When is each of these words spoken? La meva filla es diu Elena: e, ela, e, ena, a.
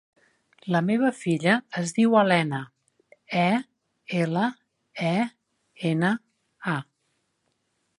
La 0.75 0.79
meva 0.85 1.11
filla 1.17 1.57
es 1.81 1.93
diu 1.99 2.17
Elena: 2.23 2.63
e, 3.45 3.47
ela, 4.25 4.49
e, 5.13 5.17
ena, 5.95 6.13
a. 6.79 6.81